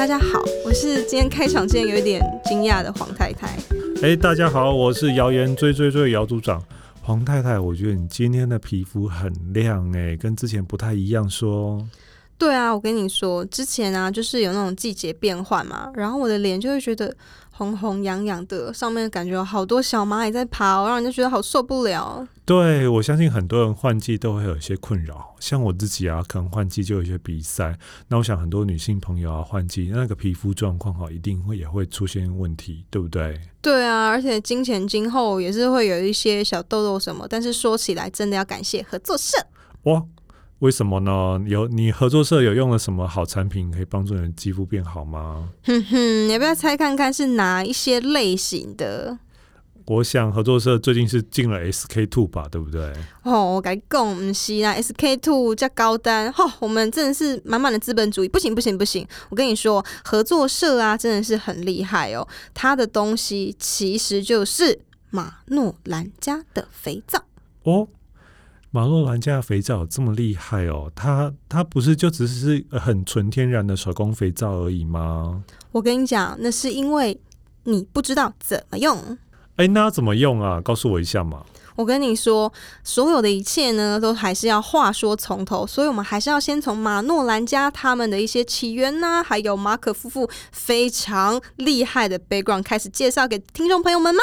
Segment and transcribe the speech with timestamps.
[0.00, 3.54] 大家好，我是今天开场之前有一点惊讶的黄太太。
[4.00, 6.64] 哎，大家好，我是谣言追追追姚组长
[7.02, 7.58] 黄太太。
[7.58, 11.86] 我觉得你今天的皮肤很亮哎，跟之前不太一样说。
[12.38, 17.14] 对啊，我跟你说，之前啊，就是有那种季节变换嘛，然后我的脸就会觉得
[17.60, 22.26] 红红痒痒的，上面感觉有好多小蚂蚁在爬，让人家觉得好受不了。
[22.46, 27.78] 对，我相信很多人换季都会有一些困扰，像我自己啊，可能换季就有一些鼻塞。
[28.08, 33.38] 那我想很多女性朋友啊，换季那个皮肤状况哈，一定会也会出现问题，对不对？
[33.60, 39.36] 对啊，而且经前经后也是会有一些小痘痘什么，但是说起来真的要感谢合作社
[39.82, 40.02] 哇。
[40.60, 41.42] 为什么呢？
[41.46, 45.48] 有你合作社有用了什么好产品可以帮助你的肌肤变好吗？
[45.64, 49.18] 哼哼，你要不要猜看看是哪一些类型的？
[49.86, 52.92] 我想合作社最近是进了 SK two 吧，对不对？
[53.22, 59.04] 哦，我跟你讲，不是啦，SK two 加高单，吼、哦，我们真的是满满的资本主义，不行不行不行！
[59.30, 67.24] 我跟你说，合作社啊，真的是很厉害哦，它的东西其实就是马诺兰家的肥皂
[67.64, 67.88] 哦。
[68.72, 70.92] 马诺兰家的肥皂这么厉害哦？
[70.94, 75.42] 它它不是就只是很纯天然的手工肥皂而已吗？
[75.72, 77.18] 我跟你讲，那是因为
[77.64, 79.18] 你不知道怎么用。
[79.56, 80.60] 哎，那要怎么用啊？
[80.60, 81.44] 告诉我一下嘛。
[81.74, 82.52] 我跟你说，
[82.84, 94.20] 所有的一切呢，都还是要话说从头，所以我们还是要先从马诺兰家他们的一些起源呐、啊，还有马可夫妇非常厉害的 background 开始介绍给听众朋友们吗？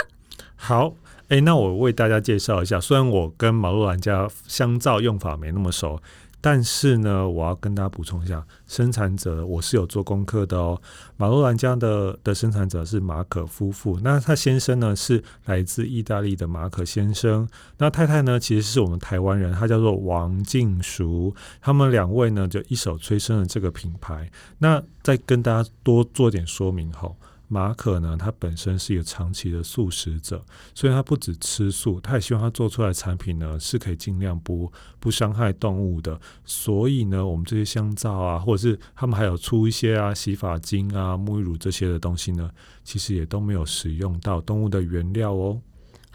[0.56, 0.94] 好。
[1.30, 2.80] 哎，那我为大家介绍一下。
[2.80, 6.02] 虽然我跟马洛兰家香皂用法没那么熟，
[6.40, 10.82] 但是呢，我要跟大家补充一下，生产者我是有做功课的哦。
[11.18, 17.46] 马洛兰家的的生产者是马可夫妇，那他先生呢是来自意大利的马可先生，
[17.78, 21.36] 那太太呢其实是我们台湾人，他叫做王静淑。
[21.60, 24.32] 他们两位呢就一手催生了这个品牌。
[24.60, 27.18] 那再跟大家多做点说明后。
[27.48, 30.44] 马可呢，他本身是一个长期的素食者，
[30.76, 36.20] 所以他不止吃素，他也希望他做出来的产品呢是可以尽量不不伤害动物的。
[36.44, 42.50] 所以呢，我们这些香皂啊，或者是他们还有出一些啊洗发精啊、沐浴乳这些的东西呢，
[42.84, 45.62] 其实也都没有使用到动物的原料哦。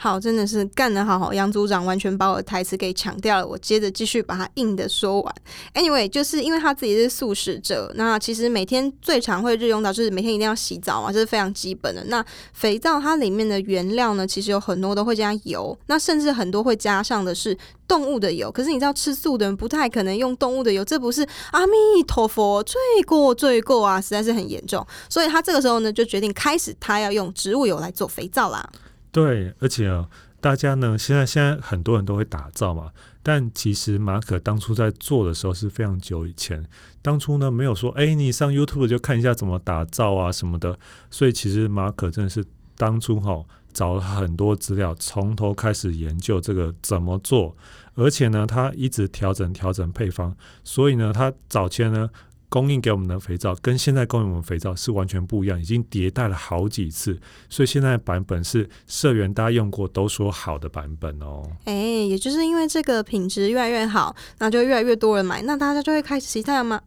[0.03, 3.47] 好，真的是干得好好，杨组长完全把我的台词给抢掉了。
[3.47, 5.33] 我接着继续把它硬的说完。
[5.75, 12.03] Anyway，就是因为他自己是素食者，那其实每天最常会日用到就是每天一定要洗澡嘛，这是非常基本的。
[12.07, 18.51] 那肥皂它里面的原料呢，其实有很多都会加油，那甚至很多会加上的是动物的油。
[18.51, 21.73] 可是你知道吃素的人不太可能用动物的油，这不是阿弥
[22.09, 22.77] 陀佛罪
[23.07, 24.85] 过罪过啊，实在是很严重。
[25.09, 28.69] 所以他这个时候呢，就决定开始他要用植物油来做肥皂啦。
[29.13, 30.05] 对，而且，
[30.41, 32.91] 大家呢，现在现在很多人都会打造嘛，
[33.23, 36.67] 但其实马可当初在做的时候是非常久以前，
[37.03, 40.79] 当初呢没有说，哎，你上 YouTube 就看一下怎么打造啊什么的，
[41.11, 42.43] 所以其实马可真的是
[42.77, 47.55] 当初哈、找了很多资料，从头开始研究这个怎么做，
[47.95, 50.35] 而且呢，他一直调整调整配方，
[50.65, 52.09] 所以呢，他早前呢。
[52.53, 57.19] 供应给我们的肥皂跟现在供应我们肥皂是完全不一样，已经迭代了好几次，
[57.49, 61.43] 所以现在版本是社员大家用过都说好的版本哦。
[61.65, 66.83] 哎，也就是因为这个品质越来越好，那就越来越多人买，那大家就会开始期待吗？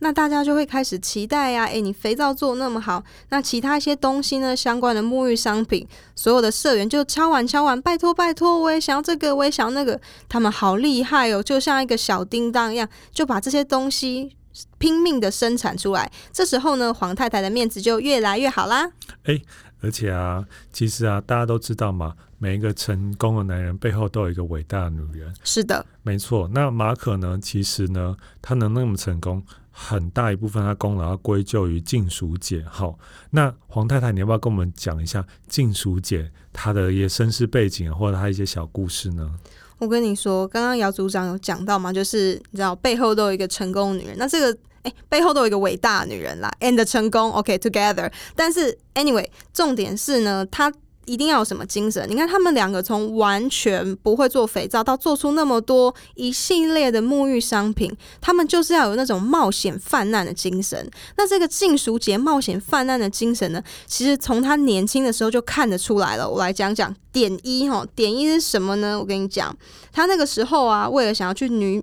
[0.00, 1.66] 那大家就会开始期待呀、啊！
[1.68, 4.56] 哎，你肥皂做那么好，那其他一些东西呢？
[4.56, 14.36] 相关的沐浴商品，所有的社员就敲完敲完，拜托拜托，我也想要这个，我也想要那个，他们好厉害哦，就像一个小叮当一样，就把这些东西。
[14.78, 18.90] 拼命的生产出来，这时候呢，黄太太的面子就越来越好啦。
[19.24, 19.40] 哎，
[19.80, 25.32] 而且啊，其实啊，大家都知道嘛，每一个成功的男人背后都有一个伟大的女人。
[25.44, 26.48] 是的，没错。
[26.52, 32.64] 那马可呢，其实呢，他能那么成功，很大一部分他功劳要归咎于静淑姐。
[32.68, 32.98] 好，
[33.30, 39.34] 那黄太太，你要不要跟我们讲一下静淑姐她的一些身世背景，或者她一些小故事呢？
[39.78, 48.10] 我跟你说，刚刚姚组长有讲到嘛，就是你知道背后都有一个成功女人，那这个哎背后都有一个伟大的女人啦，and 成功，OK together。
[48.34, 50.72] 但是 anyway，重点是呢，她。
[51.06, 52.04] 一定要有什么精神？
[52.08, 60.90] 你看他们两个从完全不会做肥皂到做出那么多一系列的沐浴商品，他们就是要有那种冒险泛滥的精神。
[61.16, 66.28] 那这个静淑姐冒险泛滥的精神呢，其实从他年轻的时候就看得出来了。
[66.28, 68.98] 我来讲讲点一哈，点一是什么呢？
[68.98, 69.56] 我跟你讲，
[69.92, 71.82] 他那个时候啊，为了想要去尼，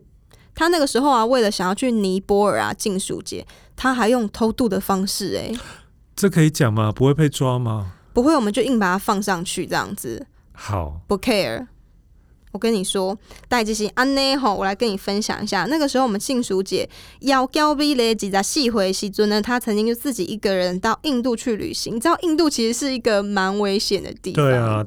[0.54, 5.52] 他那个时候啊，为了想要去尼泊尔啊，静淑姐，她还用偷渡的方式哎、
[6.16, 6.92] 这可以讲吗？
[6.92, 7.94] 不会被抓吗？
[8.14, 10.26] 不会，我们就硬把它放上去，这样子。
[10.54, 11.68] 好，不 care。
[12.52, 13.18] 我跟你说，
[13.48, 15.66] 带这些安内吼，我来跟你分享一下。
[15.66, 16.88] 那个时候我们静淑姐
[17.22, 21.96] 要交比嘞几在细回西尊呢，她曾经就自己一个人到印度去旅行。
[21.96, 24.46] 你知道印度其实是一个蛮危险的地方。
[24.46, 24.86] 对啊，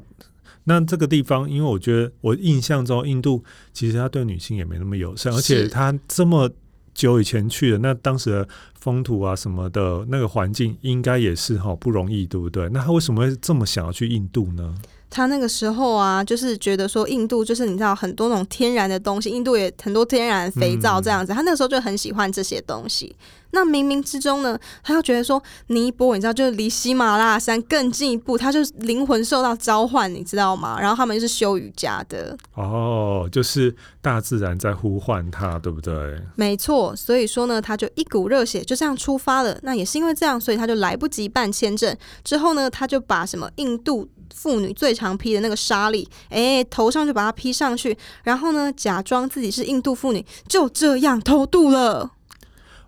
[0.63, 3.43] 那这个地方，因为我觉得我印象中印度
[3.73, 6.49] 其实他对女性也没那么友善，而且他这么
[6.97, 12.67] 久以前去的，那当时的风土啊什么的那个环境应该也是哈不容易，对不对？
[12.69, 14.75] 那他为什么会这么想要去印度呢？
[15.09, 21.31] 他那个时候啊，就是觉得说印度就是你知道很多那种天然的东西，印度也很多天然肥皂这样子。
[21.31, 23.15] 嗯、他那个时候就很喜欢这些东西。
[23.51, 30.77] 那冥冥之中呢，他又觉得说尼泊尔你知道，就是离喜马拉雅山更进一步，他就灵魂受到召唤，你知道吗？
[30.79, 32.37] 然后他们就是修瑜伽的。
[32.55, 36.21] 哦，就是大自然在呼唤他，对不对？
[36.35, 36.93] 没错。
[36.93, 39.57] 所以说呢，他就一股热血就这样出发了。
[39.63, 41.95] 那也是因为这样，所以他就来不及办签证。
[42.25, 52.11] 之后呢，他就把什么印度妇女最常披的那个纱丽，哎，头上就把它披上去，然后呢，假装自己是印度妇女，就这样偷渡了。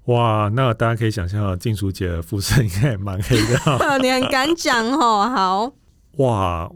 [0.05, 3.99] 哇，那大家可以想象，静淑姐的肤色应该也蛮黑的。
[4.01, 5.71] 你很敢讲哦，好。
[6.17, 6.69] 哇，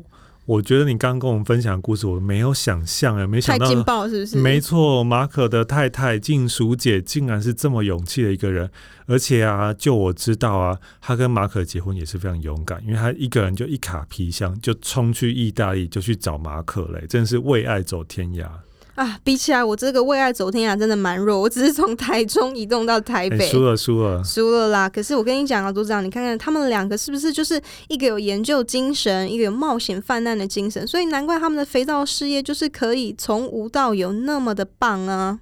[0.45, 4.37] 我觉得你刚刚跟我们分享的故事，我没有想象哎，没想到，太劲爆是不是？
[4.37, 8.69] 没错，马可的太太静淑姐竟然是这么勇气的一个人，
[9.05, 18.45] 而且啊，就我知道啊，她跟马可结婚也是非常勇敢，因为她一个人就一卡皮箱就冲去意大利，就去找马可嘞，真的是为爱走天涯。
[18.95, 24.87] 啊，比起来我这个为爱走天涯真的蛮弱，我只是从台中移动到台北，输了输了输了啦！
[24.87, 35.39] 可是我跟你讲啊，组长，你看看他们两个是不是就是一个有研究精神，一个有冒险泛滥的精神，所以难怪他们的肥皂事业就是可以从无到有那么的棒啊！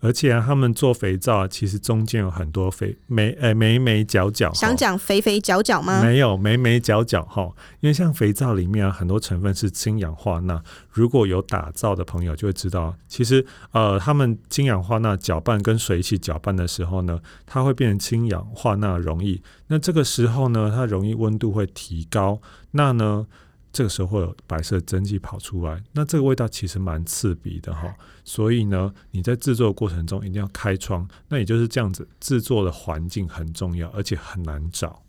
[0.00, 6.02] 而且啊，他们做肥皂其实中间有很多肥眉呃眉眉角角，想讲肥肥角角吗？
[6.02, 10.62] 没有眉眉角角哈，因为像肥皂里面啊，很多成分是氢氧化钠。
[10.90, 19.40] 如果有打造的朋友就会知道，其实呃，他们氢氧化钠搅拌跟水一起搅拌的时候呢，它会变成氢氧化钠溶液。
[19.68, 22.40] 那这个时候呢，它容易温度会提高，
[22.72, 23.26] 那呢？
[23.72, 27.94] 这个时候会有白色蒸汽跑出来，那这个味道其实蛮刺鼻的哈。
[28.24, 35.02] 所以呢，你在制作的过程中一定要开窗，那也就是这样子，制作的环境很重要，而且很难找。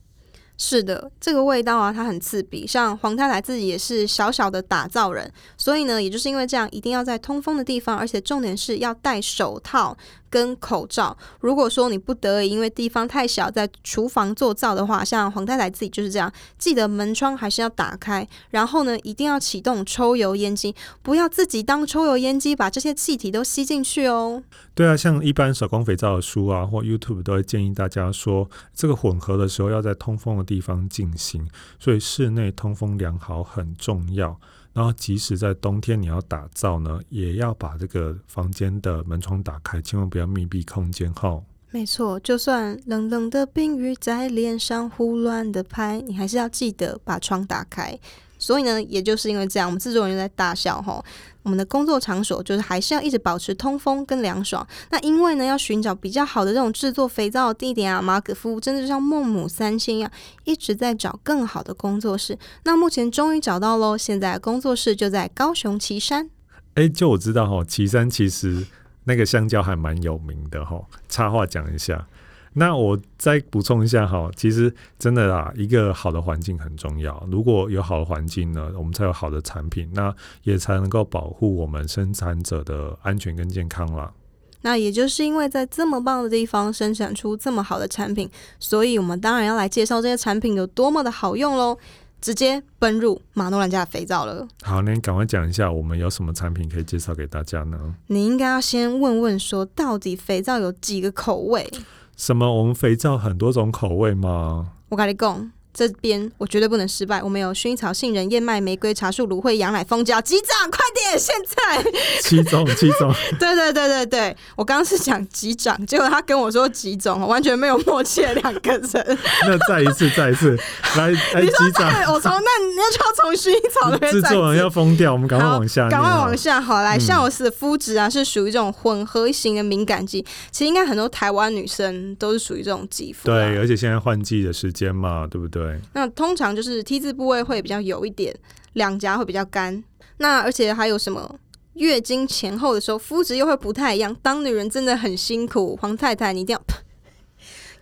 [0.56, 2.66] 是的，这个味道啊，它很刺鼻。
[2.66, 9.98] 像黄太太自己也是小小的打造人，所以呢，也就是因为这样，一定要在通风的地方，而且重点是要戴手套。
[10.34, 24.42] 跟口罩，如果说你不得已因为地方太小，在厨房做皂的话，像黄太太自己就是这样，记得门窗还是要打开，然后呢，一定要启动抽油烟机，不要自己当抽油烟机把这些气体都吸进去哦。
[24.74, 31.48] 对啊，像一般手工肥皂的书啊，或 YouTube 都会建议大家说，这个混合的时候要在通风的地方进行，
[31.80, 34.40] 所以室内通风良好很重要。
[34.74, 41.40] 然后，即使在冬天你要打造呢，也要把这个房间的门窗打开，千万不要密闭空间哈。
[41.70, 48.00] 没错，就算冷冷的冰雨在脸上胡乱的拍，你还是要记得把窗打开。
[48.44, 51.02] 所以呢，也就是因为这样，我们制作人员在大笑吼。
[51.44, 54.66] 我们的工作场所就是还是要一直保持通风跟凉爽。
[54.92, 60.12] 那因为呢，要寻找比较好的这种制作肥皂的地点啊，马可夫真的就像孟母三迁一样，
[60.44, 62.38] 一直在找更好的工作室。
[62.64, 66.30] 那目前终于找到喽，现在工作室就在高雄旗山。
[66.76, 68.66] 哎，就我知道哈，旗山其实
[69.06, 70.82] 那个香蕉还蛮有名的哈。
[71.08, 72.06] 插话讲一下。
[72.54, 77.28] 那我再补充一下哈，其实真的啦，一个好的环境很重要。
[77.32, 84.14] 如果有好的环境呢，我们才有好的产品，那也才能够保护我们生产者的安全跟健康啦。
[84.62, 88.30] 那也就是因为在这么棒的地方生产出这么好的产品，
[88.60, 91.78] 所以我们当然要来介绍这些产品有多么的好用喽。
[92.22, 94.48] 直接奔入马诺兰家的肥皂了。
[94.62, 97.78] 好，那你赶快讲一下，我们有什么产品可以介绍给大家呢？
[98.08, 101.70] 你应该要先问问说，到底肥皂有几个口味？
[102.16, 102.54] 什么？
[102.54, 104.74] 我们肥皂很多种口味吗？
[104.90, 105.52] 我跟你讲。
[105.74, 107.22] 这边我绝对不能失败。
[107.22, 110.22] 我们有薰衣草、杏仁、燕麦、玫瑰、茶树、芦荟、羊奶、蜂胶。
[110.22, 111.20] 机长，快点！
[111.20, 111.84] 现在
[112.22, 113.14] 七种，七种。
[113.40, 119.18] 对对对对对，我刚刚是讲机长，结果他跟我说几种，完全没有默契的两个人。
[119.48, 120.58] 那再一次，再一次，
[120.98, 124.12] 来，来，机长，我从那你要就要从薰衣草那边。
[124.12, 126.62] 制作人要疯掉，我们赶快往下，赶快往下。
[126.62, 130.26] 好，来，像我是肤质啊，是属于这种混合型的敏感肌。
[130.52, 133.26] 其实应该很多台湾女生都是属于这种肌肤。
[133.26, 135.63] 对，而且现在换季的时间嘛，对不对？
[135.64, 138.36] 对，那通常就是 T 字部位会比较油一点，
[138.74, 139.84] 两颊会比较干。
[140.18, 141.40] 那而且还有什么？
[141.76, 144.16] 月经前后的时候肤质又会不太一样。
[144.22, 146.64] 当女人真的很辛苦，黄太太你一定要，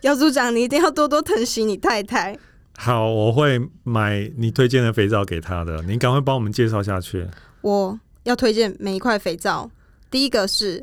[0.00, 2.38] 姚组长你一定要多多疼惜你太太。
[2.78, 5.82] 好，我会买你推荐的肥皂给她的。
[5.82, 7.28] 你赶快帮我们介绍下去。
[7.60, 9.70] 我要推荐每一块肥皂。
[10.10, 10.82] 第一个是，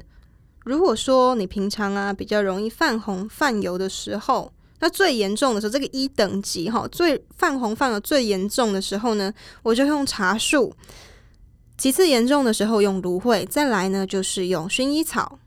[0.64, 9.34] 如果说你平常啊比较容易泛红泛油的时候，那最严重的时候，这个一等级哈，最泛红泛的最严重的时候呢，
[9.64, 10.74] 我就用茶树。
[11.78, 15.40] 其次严重的时候用芦荟，再来呢就是用薰衣草。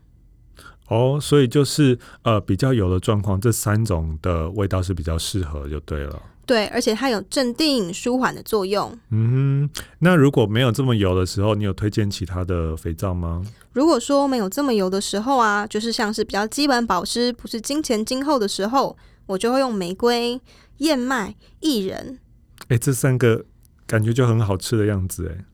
[0.87, 6.21] 哦，所以就是呃比较油的状况，这三种的味道是比较适合就对了。
[6.45, 8.91] 对，而且它有镇定舒缓的作用。
[9.11, 13.41] 嗯哼，那如果没有这么油的时候，你有推荐其他的肥皂吗？
[13.71, 18.95] 如果说没有这么油的时候啊，就是像是比较基本保湿，不是金前经后的时候，
[19.25, 20.39] 我就会用玫瑰、
[20.77, 22.19] 燕麦、薏仁。
[22.67, 23.45] 哎，这三个
[23.85, 25.45] 感觉就很好吃的样子哎。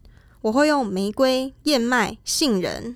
[0.42, 2.96] 我会用玫瑰、燕麦、杏仁。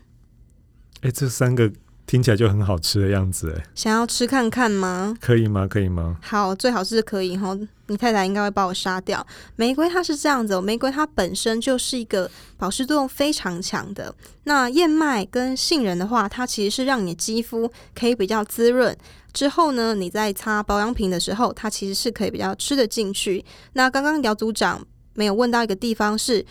[1.01, 1.71] 哎，这三个
[2.05, 3.63] 听起来就很好吃的样子哎。
[3.75, 5.15] 想要吃看看吗？
[5.19, 5.67] 可以吗？
[5.67, 6.17] 可以吗？
[6.21, 7.57] 好，最好是可以哈。
[7.87, 9.25] 你太太应该会把我杀掉。
[9.57, 14.15] 玫瑰它是这样子哦，玫瑰它本身就是一个保湿作用非常强的。
[14.45, 18.97] 那燕麦跟杏仁的话，它其实是让你的肌肤可以比较滋润。
[19.33, 23.43] 之后呢，你在擦保养品的时候，它其实是可以比较吃得进去。
[23.73, 26.45] 那刚刚姚组长没有问到一个地方是。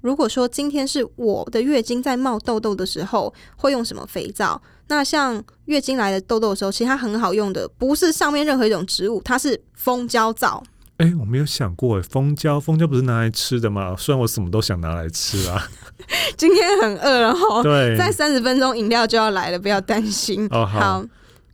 [0.00, 4.62] 如果说今天是我的月经在冒痘痘的时候，会用什么肥皂？
[4.86, 10.62] 那像月经来的痘痘的时候，其实它很好用的，不是上面任何一种植物，它是蜂胶皂。
[10.98, 13.96] 哎、欸，我没有想过，蜂胶，蜂胶不是拿来吃的吗？
[13.98, 15.68] 虽然我什么都想拿来吃啊。
[16.38, 20.46] 今天很饿了哈，对，在三十分钟饮料就要来了，不要担心。
[20.52, 20.78] 哦，好。
[20.78, 21.04] 好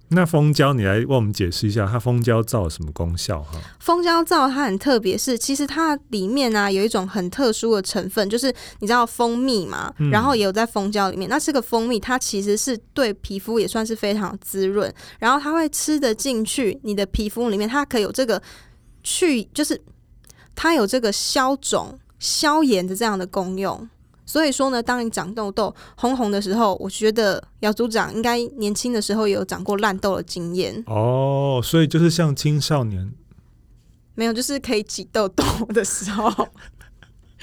[0.09, 3.59] 那蜂胶，你来为我们解释一下，它蜂胶皂有什么功效哈？
[3.81, 11.29] 蜂胶皂它很特别，是其实它里面呢、啊、有一种很特殊的成分，就是你知道蜂蜜嘛，嗯、然后也有在蜂胶里面。
[11.29, 18.41] 那这个蜂蜜它其实是对皮肤也算是非常滋润，然后它会吃得进去你的皮肤里面，它可以有这个
[19.03, 19.81] 去，就是
[20.55, 23.89] 它有这个消肿、消炎的这样的功用。
[24.27, 31.61] 所以说呢，当你长痘痘红红的时候，我觉得姚组长应该年轻的时候也有长过烂痘的经验哦。
[31.63, 33.13] 所以就是像青少年，
[34.15, 36.33] 没有，就是可以挤痘痘的时候。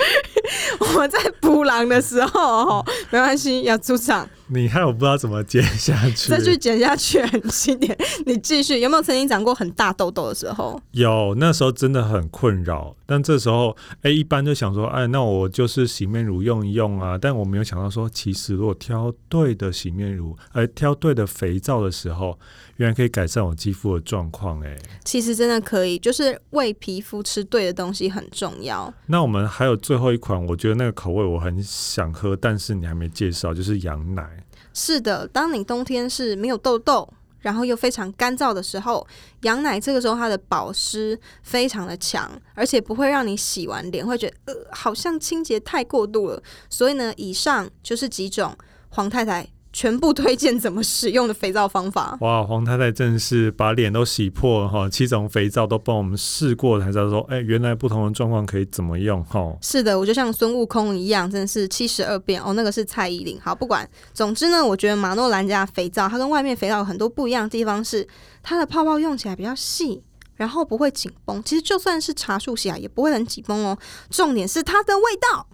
[0.80, 4.28] 我们在补狼的时候，没关系，姚组长。
[4.54, 7.98] 你害我不知道怎么接下去，再去剪下去很经典。
[8.26, 10.78] 你继续，有没有曾经长过很大痘痘的时候？
[10.92, 12.94] 有，那时候真的很困扰。
[13.06, 17.18] 但这时候，哎，一般就想说，哎，那我就是洗面乳用一用啊。
[17.18, 22.38] 但我没有想到说，其实如果挑对的洗面乳，哎，挑对的肥皂的时候，
[22.76, 24.62] 原来可以改善我肌肤的状况。
[24.62, 28.94] 哎，其实真的可以，就是为皮肤吃对的东西很重要。
[29.06, 34.41] 那我们还有最后一款，我觉得那个口味我很想喝，但是你还没介绍，就是羊奶。
[34.74, 37.08] 是的，当你冬天是没有痘痘，
[37.40, 39.06] 然后又非常干燥的时候，
[39.42, 46.44] 羊奶这个时候它的保湿非常的强，而且不会让你洗完脸会觉得呃好像清洁太过度了。
[46.70, 48.56] 所以呢，以上就是几种
[48.90, 49.48] 黄太太。
[49.74, 52.18] 全部推荐怎么使用的肥皂方法。
[52.22, 54.90] 哇，黄太太真是把脸都洗破了哈！
[54.90, 59.56] 七种肥皂都帮我们试过，才知道说，哎、欸，原来不同的状况可以怎么用哈。
[59.62, 62.54] 是的，我就像孙悟空一样，真的是七十二变哦。
[62.54, 63.40] 那个是蔡依林。
[63.40, 68.06] 好，不管，总之呢，我觉得马诺兰家肥皂它跟外面肥皂有很多不一样的地方，是
[68.44, 70.04] 它的泡泡用起来比较细，
[70.36, 71.42] 然后不会紧绷。
[71.44, 73.78] 其实就算是茶树洗啊，也不会很紧绷哦。
[74.10, 75.48] 重点是它的味道。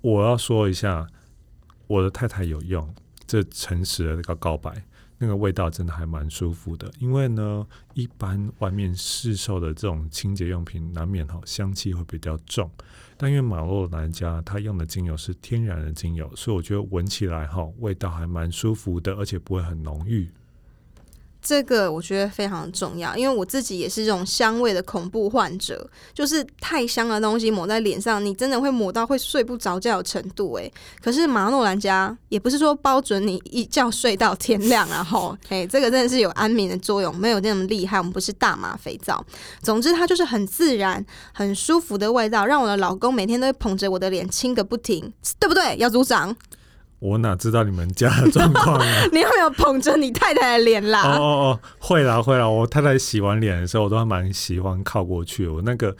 [0.00, 1.06] 我要说一下，
[1.88, 2.88] 我的太太有用。
[3.32, 4.70] 这诚实的那个告白，
[5.16, 6.92] 那个味道真的还蛮舒服的。
[6.98, 12.70] 因为呢，一般外面市售的这种清洁用品，难免哈香气会比较重。
[13.16, 20.28] 但因为马洛兰家他用的精油是天然的精油，所以我觉得闻起来哈味道还蛮舒服的，而且不会很浓郁。
[21.42, 25.84] 这个我觉得非常重要，因为我自己也是这种香味的恐怖患者，
[26.14, 30.72] 就是太香的东西抹在脸上，你真的会抹到会睡不着觉的程度诶，
[31.02, 37.98] 可是马诺兰家也不是说包准你一觉睡到天亮啊 吼，诶，这个真的是有安眠的作用，没有那么厉害。
[37.98, 39.24] 我们不是大麻肥皂，
[39.62, 46.36] 总之它就是很自然、很舒服的味道，让我的老公每天都会捧着我的脸亲个不停，对不对，姚组长？
[47.02, 48.86] 我哪知道你们家的状况啊？
[49.10, 51.02] 你有没有捧着你太太的脸啦？
[51.02, 55.48] 哦哦哦，会啦会啦，我太太洗完脸的时候，我都还蛮喜欢靠过去。
[55.48, 55.96] 我那个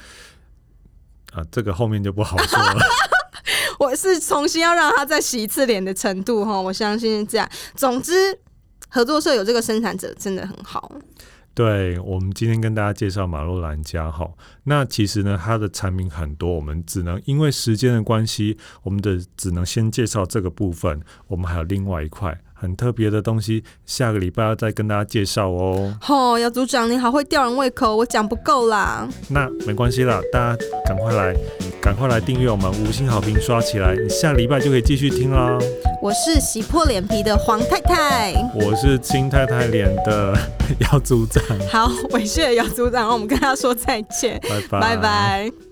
[1.33, 2.81] 啊，这个后面就不好说了。
[3.81, 7.49] 我是重新要让她再洗一次脸的程度哈，我相信是这样。
[7.75, 8.39] 总之，
[8.89, 10.93] 合作社有这个生产者真的很好。
[11.55, 14.31] 对，我们今天跟大家介绍马洛兰家哈，
[14.65, 21.01] 那其实呢，它的产品很多，我们只能因为时间的关系，我们的只能先介绍这个部分。
[21.27, 25.93] 我们还有另外一块，很特别的东西，下个礼拜要再跟大家介绍哦。
[26.01, 29.09] 吼、哦，姚组长你好会吊人胃口，我讲不够啦。
[29.29, 31.35] 那没关系啦，大家赶快来，
[31.81, 35.59] 赶快来订阅我们，五星好评刷起来，你下礼拜就可以继续听啦。
[36.01, 40.33] 我是洗破脸皮的黄太太，我是青太太脸的
[40.93, 41.43] 姚组长。
[41.69, 45.72] 好，猥亵的姚组长，我们跟他说再见，拜拜，拜拜。